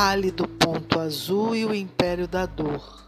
Pálido 0.00 0.46
Ponto 0.46 1.00
Azul 1.00 1.56
e 1.56 1.64
o 1.64 1.74
Império 1.74 2.28
da 2.28 2.46
Dor. 2.46 3.04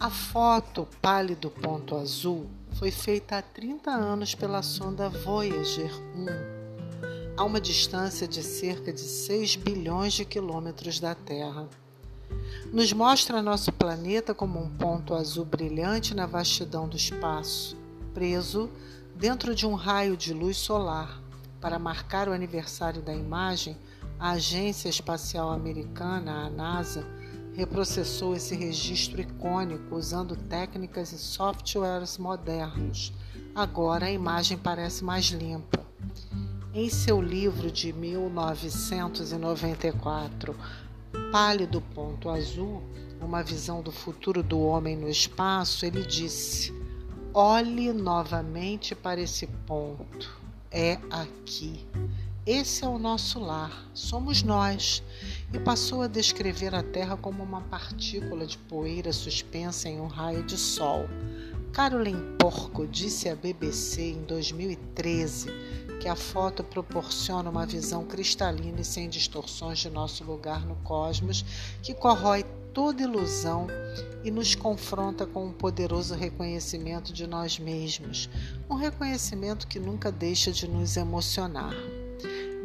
A 0.00 0.08
foto 0.08 0.88
Pálido 1.02 1.50
Ponto 1.50 1.94
Azul 1.94 2.48
foi 2.78 2.90
feita 2.90 3.36
há 3.36 3.42
30 3.42 3.90
anos 3.90 4.34
pela 4.34 4.62
sonda 4.62 5.10
Voyager 5.10 5.92
1, 6.16 7.36
a 7.36 7.44
uma 7.44 7.60
distância 7.60 8.26
de 8.26 8.42
cerca 8.42 8.94
de 8.94 9.02
6 9.02 9.56
bilhões 9.56 10.14
de 10.14 10.24
quilômetros 10.24 10.98
da 10.98 11.14
Terra. 11.14 11.68
Nos 12.72 12.94
mostra 12.94 13.42
nosso 13.42 13.70
planeta 13.70 14.34
como 14.34 14.58
um 14.58 14.70
ponto 14.70 15.12
azul 15.12 15.44
brilhante 15.44 16.14
na 16.14 16.24
vastidão 16.24 16.88
do 16.88 16.96
espaço 16.96 17.81
preso 18.14 18.70
dentro 19.14 19.54
de 19.54 19.66
um 19.66 19.74
raio 19.74 20.16
de 20.16 20.32
luz 20.32 20.56
solar. 20.56 21.20
Para 21.60 21.78
marcar 21.78 22.28
o 22.28 22.32
aniversário 22.32 23.02
da 23.02 23.14
imagem, 23.14 23.76
a 24.18 24.30
Agência 24.32 24.88
Espacial 24.88 25.50
Americana, 25.50 26.46
a 26.46 26.50
NASA, 26.50 27.06
reprocessou 27.54 28.34
esse 28.34 28.54
registro 28.54 29.20
icônico 29.20 29.94
usando 29.94 30.34
técnicas 30.36 31.12
e 31.12 31.18
softwares 31.18 32.16
modernos. 32.18 33.12
Agora 33.54 34.06
a 34.06 34.10
imagem 34.10 34.56
parece 34.56 35.04
mais 35.04 35.26
limpa. 35.26 35.82
Em 36.74 36.88
seu 36.88 37.20
livro 37.20 37.70
de 37.70 37.92
1994, 37.92 40.56
Pálido 41.30 41.82
Ponto 41.94 42.30
Azul, 42.30 42.82
uma 43.20 43.42
visão 43.42 43.82
do 43.82 43.92
futuro 43.92 44.42
do 44.42 44.58
homem 44.58 44.96
no 44.96 45.06
espaço, 45.08 45.84
ele 45.84 46.02
disse: 46.02 46.72
Olhe 47.34 47.94
novamente 47.94 48.94
para 48.94 49.18
esse 49.18 49.46
ponto. 49.66 50.38
É 50.70 50.98
aqui. 51.08 51.86
Esse 52.44 52.84
é 52.84 52.86
o 52.86 52.98
nosso 52.98 53.40
lar, 53.40 53.88
somos 53.94 54.42
nós. 54.42 55.02
E 55.50 55.58
passou 55.58 56.02
a 56.02 56.08
descrever 56.08 56.74
a 56.74 56.82
Terra 56.82 57.16
como 57.16 57.42
uma 57.42 57.62
partícula 57.62 58.44
de 58.44 58.58
poeira 58.58 59.14
suspensa 59.14 59.88
em 59.88 59.98
um 59.98 60.08
raio 60.08 60.42
de 60.42 60.58
sol. 60.58 61.08
Caroline 61.72 62.36
Porco 62.38 62.86
disse 62.86 63.30
à 63.30 63.34
BBC 63.34 64.10
em 64.10 64.24
2013 64.24 65.48
que 66.02 66.08
a 66.08 66.16
foto 66.16 66.62
proporciona 66.62 67.48
uma 67.48 67.64
visão 67.64 68.04
cristalina 68.04 68.82
e 68.82 68.84
sem 68.84 69.08
distorções 69.08 69.78
de 69.78 69.88
nosso 69.88 70.22
lugar 70.22 70.66
no 70.66 70.76
cosmos, 70.84 71.42
que 71.82 71.94
corrói 71.94 72.44
toda 72.72 73.02
ilusão 73.02 73.66
e 74.24 74.30
nos 74.30 74.54
confronta 74.54 75.26
com 75.26 75.46
um 75.46 75.52
poderoso 75.52 76.14
reconhecimento 76.14 77.12
de 77.12 77.26
nós 77.26 77.58
mesmos, 77.58 78.28
um 78.68 78.74
reconhecimento 78.74 79.66
que 79.66 79.78
nunca 79.78 80.10
deixa 80.10 80.50
de 80.50 80.68
nos 80.68 80.96
emocionar. 80.96 81.74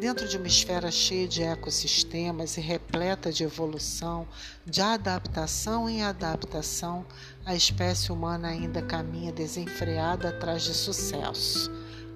Dentro 0.00 0.28
de 0.28 0.36
uma 0.36 0.46
esfera 0.46 0.92
cheia 0.92 1.26
de 1.26 1.42
ecossistemas 1.42 2.56
e 2.56 2.60
repleta 2.60 3.32
de 3.32 3.42
evolução, 3.42 4.28
de 4.64 4.80
adaptação 4.80 5.90
em 5.90 6.04
adaptação, 6.04 7.04
a 7.44 7.54
espécie 7.54 8.12
humana 8.12 8.48
ainda 8.48 8.80
caminha 8.80 9.32
desenfreada 9.32 10.28
atrás 10.28 10.62
de 10.62 10.72
sucesso. 10.72 11.68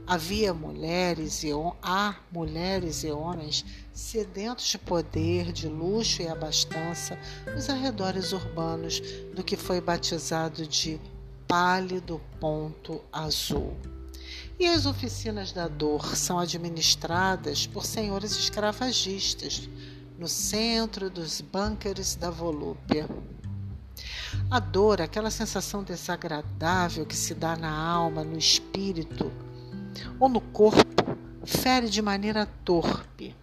Havia 0.06 0.53
mulheres 0.53 1.45
e 1.45 1.50
há 1.83 2.17
mulheres 2.31 3.05
e 3.05 3.11
homens 3.11 3.64
sedentos 3.92 4.67
de 4.67 4.78
poder, 4.78 5.53
de 5.53 5.69
luxo 5.69 6.22
e 6.22 6.28
abastança 6.28 7.19
nos 7.55 7.69
arredores 7.70 8.32
urbanos 8.32 9.00
do 9.34 9.44
que 9.44 9.56
foi 9.56 9.81
batizado 9.81 10.66
de 10.66 11.00
pálido 11.47 12.21
ponto 12.41 13.00
azul. 13.12 13.76
E 14.59 14.66
as 14.66 14.87
oficinas 14.87 15.53
da 15.53 15.69
dor 15.69 16.16
são 16.16 16.38
administradas 16.38 17.66
por 17.66 17.84
senhores 17.84 18.32
escravagistas 18.32 19.69
no 20.19 20.28
centro 20.28 21.09
dos 21.10 21.41
bunkers 21.41 22.15
da 22.16 22.31
volúpia. 22.31 23.09
A 24.50 24.59
dor, 24.59 25.00
aquela 25.00 25.31
sensação 25.31 25.82
desagradável 25.82 27.06
que 27.06 27.16
se 27.16 27.34
dá 27.34 27.56
na 27.56 27.71
alma, 27.71 28.22
no 28.25 28.38
espírito, 28.38 29.32
ou 30.19 30.28
no 30.28 30.41
corpo 30.41 30.82
fere 31.44 31.88
de 31.88 32.00
maneira 32.00 32.47
torpe. 32.64 33.34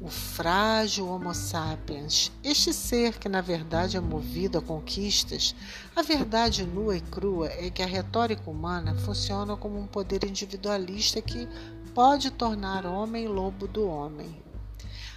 O 0.00 0.08
frágil 0.08 1.08
Homo 1.08 1.34
sapiens, 1.34 2.30
este 2.42 2.74
ser 2.74 3.18
que 3.18 3.28
na 3.28 3.40
verdade 3.40 3.96
é 3.96 4.00
movido 4.00 4.58
a 4.58 4.62
conquistas, 4.62 5.54
a 5.96 6.02
verdade 6.02 6.66
nua 6.66 6.96
e 6.96 7.00
crua 7.00 7.48
é 7.48 7.70
que 7.70 7.82
a 7.82 7.86
retórica 7.86 8.50
humana 8.50 8.94
funciona 8.94 9.56
como 9.56 9.78
um 9.78 9.86
poder 9.86 10.24
individualista 10.24 11.22
que 11.22 11.48
pode 11.94 12.30
tornar 12.30 12.84
homem 12.84 13.26
lobo 13.26 13.66
do 13.66 13.88
homem. 13.88 14.42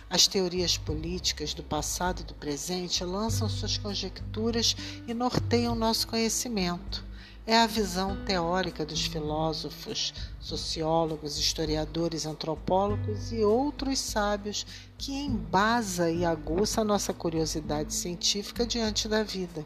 As 0.09 0.25
teorias 0.25 0.78
políticas 0.78 1.53
do 1.53 1.63
passado 1.63 2.22
e 2.22 2.23
do 2.23 2.34
presente 2.34 3.03
lançam 3.03 3.50
suas 3.50 3.78
conjecturas 3.78 4.73
e 5.06 5.13
norteiam 5.13 5.75
nosso 5.75 6.07
conhecimento 6.07 7.06
é 7.47 7.58
a 7.58 7.66
visão 7.66 8.18
teórica 8.25 8.85
dos 8.85 9.06
filósofos, 9.06 10.13
sociólogos, 10.38 11.38
historiadores, 11.38 12.25
antropólogos 12.25 13.31
e 13.31 13.41
outros 13.41 14.00
sábios 14.00 14.66
que 14.97 15.13
embasa 15.13 16.12
e 16.12 16.25
aguça 16.25 16.81
a 16.81 16.84
nossa 16.84 17.13
curiosidade 17.13 17.94
científica 17.94 18.66
diante 18.66 19.08
da 19.08 19.24
vida. 19.24 19.66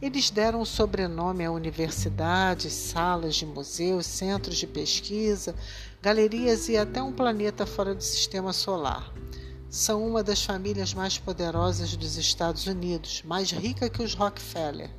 Eles 0.00 0.30
deram 0.30 0.60
o 0.60 0.66
sobrenome 0.66 1.44
a 1.44 1.50
universidades, 1.50 2.72
salas 2.72 3.34
de 3.34 3.44
museus, 3.44 4.06
centros 4.06 4.56
de 4.56 4.66
pesquisa, 4.68 5.52
galerias 6.00 6.68
e 6.68 6.76
até 6.76 7.02
um 7.02 7.12
planeta 7.12 7.66
fora 7.66 7.92
do 7.92 8.04
sistema 8.04 8.52
solar. 8.52 9.12
São 9.68 10.06
uma 10.06 10.22
das 10.22 10.44
famílias 10.44 10.94
mais 10.94 11.18
poderosas 11.18 11.96
dos 11.96 12.16
Estados 12.16 12.68
Unidos, 12.68 13.24
mais 13.24 13.50
rica 13.50 13.90
que 13.90 14.02
os 14.02 14.14
Rockefeller 14.14 14.90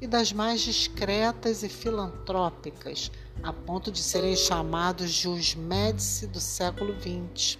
e 0.00 0.06
das 0.06 0.32
mais 0.32 0.60
discretas 0.60 1.62
e 1.62 1.68
filantrópicas, 1.68 3.10
a 3.42 3.52
ponto 3.52 3.90
de 3.90 4.00
serem 4.00 4.36
chamados 4.36 5.12
de 5.12 5.28
os 5.28 5.54
Médici 5.54 6.26
do 6.26 6.40
século 6.40 6.94
XX. 7.00 7.58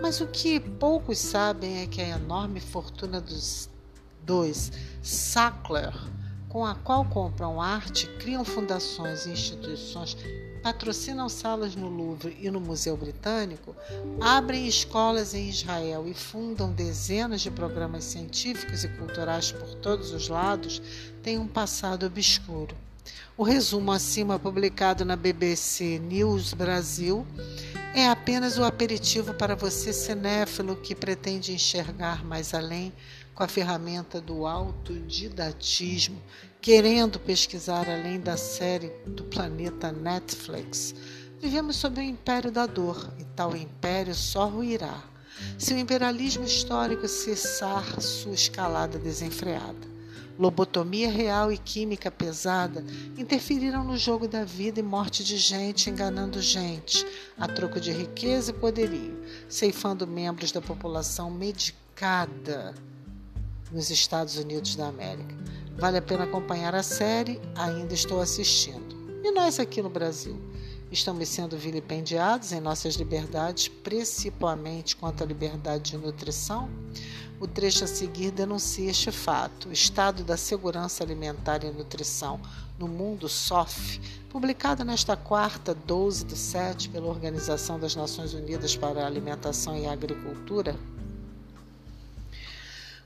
Mas 0.00 0.20
o 0.20 0.26
que 0.26 0.60
poucos 0.60 1.18
sabem 1.18 1.82
é 1.82 1.86
que 1.86 2.00
a 2.00 2.08
enorme 2.16 2.60
fortuna 2.60 3.20
dos 3.20 3.68
dois 4.22 4.72
Sackler, 5.02 5.94
com 6.48 6.64
a 6.64 6.74
qual 6.74 7.04
compram 7.04 7.60
arte, 7.60 8.06
criam 8.18 8.44
fundações 8.44 9.26
e 9.26 9.30
instituições 9.30 10.16
patrocinam 10.56 11.28
salas 11.28 11.76
no 11.76 11.88
Louvre 11.88 12.36
e 12.40 12.50
no 12.50 12.60
Museu 12.60 12.96
Britânico, 12.96 13.74
abrem 14.20 14.66
escolas 14.66 15.34
em 15.34 15.48
Israel 15.48 16.06
e 16.08 16.14
fundam 16.14 16.72
dezenas 16.72 17.40
de 17.40 17.50
programas 17.50 18.04
científicos 18.04 18.84
e 18.84 18.88
culturais 18.88 19.52
por 19.52 19.74
todos 19.76 20.12
os 20.12 20.28
lados, 20.28 20.82
têm 21.22 21.38
um 21.38 21.46
passado 21.46 22.06
obscuro. 22.06 22.74
O 23.36 23.42
resumo 23.42 23.92
acima 23.92 24.38
publicado 24.38 25.04
na 25.04 25.14
BBC 25.14 25.98
News 25.98 26.54
Brasil 26.54 27.26
é 27.94 28.08
apenas 28.08 28.58
o 28.58 28.64
aperitivo 28.64 29.34
para 29.34 29.54
você 29.54 29.92
cinéfilo 29.92 30.76
que 30.76 30.94
pretende 30.94 31.52
enxergar 31.52 32.24
mais 32.24 32.52
além 32.54 32.92
com 33.34 33.42
a 33.42 33.48
ferramenta 33.48 34.20
do 34.20 34.46
autodidatismo, 34.46 36.20
querendo 36.66 37.20
pesquisar 37.20 37.88
além 37.88 38.18
da 38.18 38.36
série 38.36 38.88
do 39.06 39.22
planeta 39.22 39.92
Netflix. 39.92 40.96
Vivemos 41.40 41.76
sob 41.76 42.00
o 42.00 42.02
império 42.02 42.50
da 42.50 42.66
dor 42.66 43.08
e 43.20 43.24
tal 43.36 43.54
império 43.54 44.12
só 44.16 44.48
ruirá 44.48 45.00
se 45.56 45.72
o 45.72 45.78
imperialismo 45.78 46.42
histórico 46.42 47.06
cessar 47.06 48.00
sua 48.00 48.34
escalada 48.34 48.98
desenfreada. 48.98 49.78
Lobotomia 50.36 51.08
real 51.08 51.52
e 51.52 51.56
química 51.56 52.10
pesada 52.10 52.84
interferiram 53.16 53.84
no 53.84 53.96
jogo 53.96 54.26
da 54.26 54.42
vida 54.42 54.80
e 54.80 54.82
morte 54.82 55.22
de 55.22 55.36
gente, 55.36 55.88
enganando 55.88 56.42
gente, 56.42 57.06
a 57.38 57.46
troco 57.46 57.78
de 57.78 57.92
riqueza 57.92 58.50
e 58.50 58.54
poderio, 58.54 59.22
ceifando 59.48 60.04
membros 60.04 60.50
da 60.50 60.60
população 60.60 61.30
medicada 61.30 62.74
nos 63.70 63.88
Estados 63.88 64.36
Unidos 64.36 64.74
da 64.74 64.88
América. 64.88 65.45
Vale 65.78 65.98
a 65.98 66.02
pena 66.02 66.24
acompanhar 66.24 66.74
a 66.74 66.82
série, 66.82 67.38
ainda 67.54 67.92
estou 67.92 68.18
assistindo. 68.18 68.96
E 69.22 69.30
nós 69.30 69.60
aqui 69.60 69.82
no 69.82 69.90
Brasil? 69.90 70.40
Estamos 70.90 71.28
sendo 71.28 71.54
vilipendiados 71.54 72.50
em 72.52 72.60
nossas 72.60 72.94
liberdades, 72.94 73.68
principalmente 73.68 74.96
quanto 74.96 75.22
à 75.22 75.26
liberdade 75.26 75.90
de 75.90 75.98
nutrição? 75.98 76.70
O 77.38 77.46
trecho 77.46 77.84
a 77.84 77.86
seguir 77.86 78.30
denuncia 78.30 78.90
este 78.90 79.12
fato. 79.12 79.68
O 79.68 79.72
Estado 79.72 80.24
da 80.24 80.38
Segurança 80.38 81.04
Alimentar 81.04 81.62
e 81.62 81.70
Nutrição 81.70 82.40
no 82.78 82.88
Mundo 82.88 83.28
SOF, 83.28 84.00
publicado 84.30 84.82
nesta 84.82 85.14
quarta, 85.14 85.74
12 85.74 86.24
de 86.24 86.36
7, 86.36 86.88
pela 86.88 87.06
Organização 87.06 87.78
das 87.78 87.94
Nações 87.94 88.32
Unidas 88.32 88.74
para 88.74 89.02
a 89.02 89.06
Alimentação 89.06 89.76
e 89.76 89.86
Agricultura, 89.86 90.74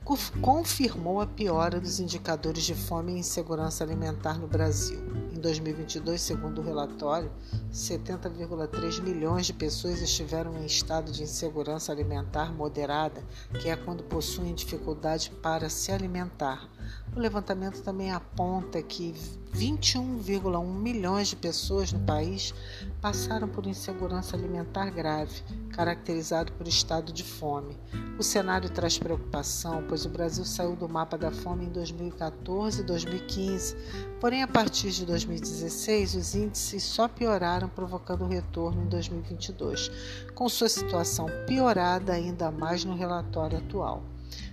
confirmou 0.03 1.21
a 1.21 1.27
piora 1.27 1.79
dos 1.79 1.99
indicadores 1.99 2.63
de 2.63 2.73
fome 2.73 3.13
e 3.13 3.19
insegurança 3.19 3.83
alimentar 3.83 4.39
no 4.39 4.47
Brasil. 4.47 4.99
Em 5.31 5.39
2022, 5.39 6.19
segundo 6.19 6.59
o 6.59 6.63
relatório, 6.63 7.31
70,3 7.71 9.01
milhões 9.01 9.45
de 9.45 9.53
pessoas 9.53 10.01
estiveram 10.01 10.57
em 10.57 10.65
estado 10.65 11.11
de 11.11 11.23
insegurança 11.23 11.91
alimentar 11.91 12.51
moderada, 12.51 13.23
que 13.61 13.69
é 13.69 13.75
quando 13.75 14.03
possuem 14.03 14.55
dificuldade 14.55 15.31
para 15.41 15.69
se 15.69 15.91
alimentar. 15.91 16.67
O 17.15 17.19
levantamento 17.19 17.81
também 17.81 18.11
aponta 18.11 18.81
que 18.81 19.13
21,1 19.53 20.65
milhões 20.65 21.27
de 21.27 21.35
pessoas 21.35 21.91
no 21.91 21.99
país 21.99 22.53
passaram 23.01 23.49
por 23.49 23.67
insegurança 23.67 24.35
alimentar 24.35 24.89
grave, 24.89 25.43
caracterizado 25.73 26.53
por 26.53 26.67
estado 26.67 27.11
de 27.11 27.23
fome. 27.23 27.77
O 28.17 28.23
cenário 28.23 28.69
traz 28.69 28.97
preocupação, 28.97 29.83
pois 29.89 30.05
o 30.05 30.09
Brasil 30.09 30.45
saiu 30.45 30.75
do 30.75 30.87
mapa 30.87 31.17
da 31.17 31.31
fome 31.31 31.65
em 31.65 31.69
2014 31.69 32.81
e 32.81 32.83
2015, 32.85 33.75
porém 34.21 34.41
a 34.41 34.47
partir 34.47 34.91
de 34.91 35.05
2016 35.05 36.15
os 36.15 36.33
índices 36.33 36.83
só 36.83 37.09
pioraram, 37.09 37.67
provocando 37.67 38.23
o 38.23 38.27
retorno 38.27 38.83
em 38.83 38.87
2022, 38.87 39.91
com 40.33 40.47
sua 40.47 40.69
situação 40.69 41.25
piorada 41.45 42.13
ainda 42.13 42.49
mais 42.51 42.85
no 42.85 42.95
relatório 42.95 43.57
atual. 43.57 44.10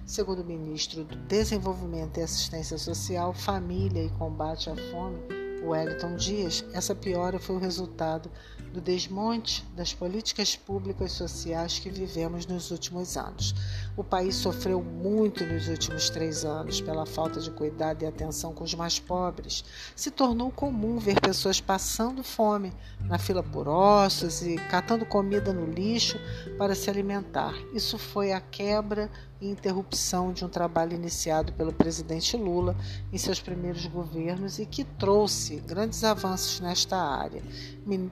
Segundo 0.09 0.41
o 0.41 0.45
ministro 0.45 1.05
do 1.05 1.15
Desenvolvimento 1.15 2.17
e 2.17 2.23
Assistência 2.23 2.79
Social, 2.79 3.35
Família 3.35 4.03
e 4.03 4.09
Combate 4.13 4.71
à 4.71 4.75
Fome, 4.91 5.19
Wellington 5.63 6.17
Dias, 6.17 6.65
essa 6.73 6.95
piora 6.95 7.39
foi 7.39 7.57
o 7.57 7.59
resultado 7.59 8.31
do 8.73 8.81
desmonte 8.81 9.63
das 9.77 9.93
políticas 9.93 10.57
públicas 10.57 11.13
sociais 11.13 11.79
que 11.79 11.91
vivemos 11.91 12.47
nos 12.47 12.71
últimos 12.71 13.19
anos. 13.19 13.55
O 13.99 14.05
país 14.05 14.37
sofreu 14.37 14.81
muito 14.81 15.45
nos 15.45 15.67
últimos 15.67 16.09
três 16.09 16.45
anos 16.45 16.81
pela 16.81 17.05
falta 17.05 17.41
de 17.41 17.51
cuidado 17.51 18.05
e 18.05 18.07
atenção 18.07 18.55
com 18.55 18.63
os 18.63 18.73
mais 18.73 19.01
pobres. 19.01 19.65
Se 19.97 20.09
tornou 20.09 20.53
comum 20.53 20.99
ver 20.99 21.21
pessoas 21.21 21.61
passando 21.61 22.23
fome 22.23 22.73
na 23.01 23.19
fila 23.19 23.43
por 23.43 23.67
ossos 23.67 24.41
e 24.43 24.55
catando 24.71 25.05
comida 25.05 25.53
no 25.53 25.67
lixo 25.67 26.17
para 26.57 26.77
se 26.77 26.89
alimentar. 26.89 27.53
Isso 27.75 27.99
foi 27.99 28.31
a 28.31 28.41
quebra 28.41 29.11
e 29.41 29.51
interrupção 29.51 30.33
de 30.33 30.45
um 30.45 30.49
trabalho 30.49 30.95
iniciado 30.95 31.53
pelo 31.55 31.73
presidente 31.73 32.37
Lula 32.37 32.77
em 33.13 33.19
seus 33.19 33.41
primeiros 33.41 33.85
governos 33.87 34.61
e 34.61 34.67
que 34.67 34.85
trouxe 34.85 35.57
grandes 35.57 36.05
avanços 36.05 36.61
nesta 36.61 36.97
área, 36.97 37.43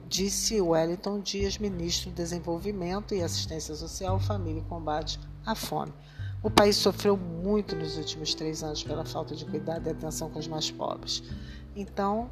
disse 0.09 0.59
Wellington 0.59 1.21
Dias, 1.21 1.57
ministro 1.57 2.09
do 2.09 2.15
Desenvolvimento 2.15 3.13
e 3.13 3.21
Assistência 3.21 3.73
Social, 3.73 4.19
Família 4.19 4.59
e 4.59 4.69
Combate 4.69 5.19
à 5.47 5.55
Fome. 5.55 5.93
O 6.43 6.51
país 6.51 6.75
sofreu 6.75 7.17
muito 7.17 7.75
nos 7.75 7.97
últimos 7.97 8.35
três 8.35 8.61
anos 8.61 8.83
pela 8.83 9.03
falta 9.03 9.35
de 9.35 9.45
cuidado 9.45 9.87
e 9.87 9.89
atenção 9.89 10.29
com 10.29 10.37
os 10.37 10.47
mais 10.47 10.69
pobres. 10.69 11.23
Então, 11.75 12.29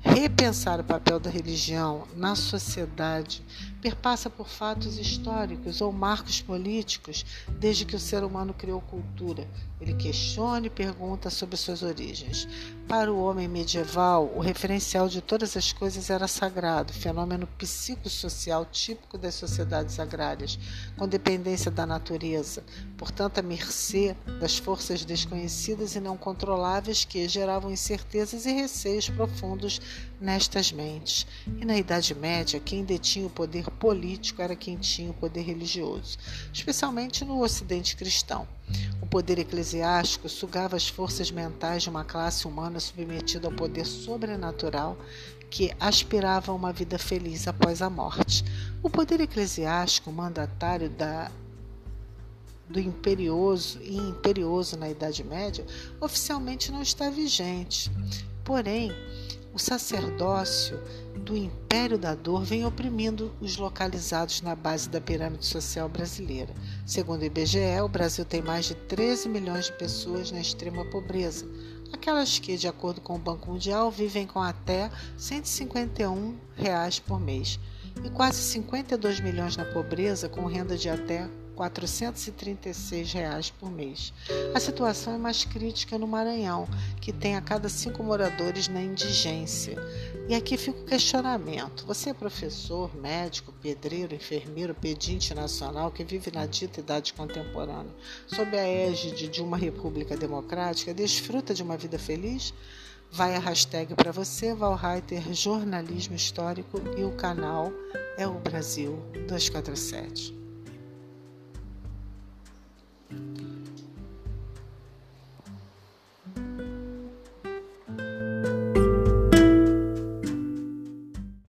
repensar 0.00 0.80
o 0.80 0.84
papel 0.84 1.18
da 1.18 1.30
religião 1.30 2.06
na 2.14 2.34
sociedade 2.34 3.42
perpassa 3.86 4.28
por 4.28 4.48
fatos 4.48 4.98
históricos 4.98 5.80
ou 5.80 5.92
marcos 5.92 6.40
políticos 6.40 7.24
desde 7.48 7.84
que 7.84 7.94
o 7.94 8.00
ser 8.00 8.24
humano 8.24 8.52
criou 8.52 8.80
cultura. 8.80 9.46
Ele 9.80 9.94
questiona 9.94 10.66
e 10.66 10.70
pergunta 10.70 11.30
sobre 11.30 11.56
suas 11.56 11.82
origens. 11.82 12.48
Para 12.88 13.12
o 13.12 13.20
homem 13.20 13.46
medieval, 13.46 14.32
o 14.34 14.40
referencial 14.40 15.06
de 15.08 15.20
todas 15.20 15.56
as 15.56 15.72
coisas 15.72 16.08
era 16.08 16.26
sagrado, 16.26 16.92
fenômeno 16.92 17.46
psicossocial 17.58 18.64
típico 18.64 19.18
das 19.18 19.34
sociedades 19.34 20.00
agrárias, 20.00 20.58
com 20.96 21.06
dependência 21.06 21.70
da 21.70 21.86
natureza, 21.86 22.64
portanto, 22.96 23.38
à 23.38 23.42
mercê 23.42 24.16
das 24.40 24.56
forças 24.56 25.04
desconhecidas 25.04 25.94
e 25.94 26.00
não 26.00 26.16
controláveis 26.16 27.04
que 27.04 27.28
geravam 27.28 27.70
incertezas 27.70 28.46
e 28.46 28.52
receios 28.52 29.08
profundos 29.10 29.80
nestas 30.20 30.72
mentes. 30.72 31.26
E 31.60 31.64
na 31.64 31.76
Idade 31.76 32.14
Média, 32.14 32.60
quem 32.60 32.84
detinha 32.84 33.26
o 33.26 33.30
poder 33.30 33.70
político 33.70 34.42
era 34.42 34.56
quem 34.56 34.76
tinha 34.76 35.10
o 35.10 35.14
poder 35.14 35.42
religioso, 35.42 36.18
especialmente 36.52 37.24
no 37.24 37.42
Ocidente 37.42 37.96
cristão. 37.96 38.46
O 39.00 39.06
poder 39.06 39.38
eclesiástico 39.38 40.28
sugava 40.28 40.76
as 40.76 40.88
forças 40.88 41.30
mentais 41.30 41.82
de 41.82 41.90
uma 41.90 42.04
classe 42.04 42.46
humana 42.46 42.80
submetida 42.80 43.46
ao 43.46 43.52
poder 43.52 43.86
sobrenatural 43.86 44.96
que 45.50 45.72
aspirava 45.78 46.50
a 46.50 46.54
uma 46.54 46.72
vida 46.72 46.98
feliz 46.98 47.46
após 47.46 47.80
a 47.80 47.88
morte. 47.88 48.44
O 48.82 48.90
poder 48.90 49.20
eclesiástico, 49.20 50.10
mandatário 50.10 50.90
da 50.90 51.30
do 52.68 52.80
imperioso 52.80 53.80
e 53.80 53.96
imperioso 53.96 54.76
na 54.76 54.90
Idade 54.90 55.22
Média, 55.22 55.64
oficialmente 56.00 56.72
não 56.72 56.82
está 56.82 57.08
vigente. 57.08 57.90
Porém, 58.44 58.92
o 59.56 59.58
sacerdócio 59.58 60.78
do 61.16 61.34
império 61.34 61.96
da 61.96 62.14
dor 62.14 62.44
vem 62.44 62.66
oprimindo 62.66 63.32
os 63.40 63.56
localizados 63.56 64.42
na 64.42 64.54
base 64.54 64.86
da 64.90 65.00
pirâmide 65.00 65.46
social 65.46 65.88
brasileira. 65.88 66.52
Segundo 66.84 67.22
o 67.22 67.24
IBGE, 67.24 67.80
o 67.82 67.88
Brasil 67.88 68.26
tem 68.26 68.42
mais 68.42 68.66
de 68.66 68.74
13 68.74 69.30
milhões 69.30 69.64
de 69.64 69.72
pessoas 69.72 70.30
na 70.30 70.42
extrema 70.42 70.84
pobreza, 70.84 71.48
aquelas 71.90 72.38
que, 72.38 72.54
de 72.58 72.68
acordo 72.68 73.00
com 73.00 73.14
o 73.14 73.18
Banco 73.18 73.50
Mundial, 73.50 73.90
vivem 73.90 74.26
com 74.26 74.42
até 74.42 74.90
151 75.16 76.36
reais 76.54 76.98
por 76.98 77.18
mês, 77.18 77.58
e 78.04 78.10
quase 78.10 78.42
52 78.42 79.20
milhões 79.20 79.56
na 79.56 79.64
pobreza 79.64 80.28
com 80.28 80.44
renda 80.44 80.76
de 80.76 80.90
até 80.90 81.30
436 81.56 83.12
reais 83.12 83.50
por 83.50 83.70
mês. 83.70 84.12
A 84.54 84.60
situação 84.60 85.14
é 85.14 85.18
mais 85.18 85.44
crítica 85.44 85.98
no 85.98 86.06
Maranhão, 86.06 86.68
que 87.00 87.12
tem 87.12 87.34
a 87.34 87.40
cada 87.40 87.68
cinco 87.68 88.02
moradores 88.02 88.68
na 88.68 88.82
indigência. 88.82 89.76
E 90.28 90.34
aqui 90.34 90.56
fica 90.56 90.78
o 90.78 90.84
questionamento: 90.84 91.86
você 91.86 92.10
é 92.10 92.14
professor, 92.14 92.94
médico, 92.94 93.52
pedreiro, 93.62 94.14
enfermeiro, 94.14 94.74
pedinte 94.74 95.34
nacional 95.34 95.90
que 95.90 96.04
vive 96.04 96.30
na 96.30 96.46
dita 96.46 96.80
idade 96.80 97.14
contemporânea, 97.14 97.94
sob 98.26 98.56
a 98.56 98.66
égide 98.68 99.26
de 99.26 99.40
uma 99.40 99.56
república 99.56 100.16
democrática, 100.16 100.92
desfruta 100.92 101.54
de 101.54 101.62
uma 101.62 101.76
vida 101.76 101.98
feliz? 101.98 102.52
Vai 103.10 103.34
a 103.34 103.38
hashtag 103.38 103.94
para 103.94 104.12
você, 104.12 104.52
Valreiter 104.52 105.32
Jornalismo 105.32 106.16
Histórico 106.16 106.80
e 106.98 107.04
o 107.04 107.12
canal 107.12 107.72
é 108.18 108.26
o 108.26 108.34
Brasil 108.34 108.98
247. 109.28 110.35